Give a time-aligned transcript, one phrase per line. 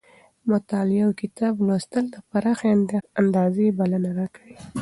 [0.51, 2.69] مطالعه اوکتاب لوستل د پراخې
[3.21, 4.57] اندازې بلنه راکوي.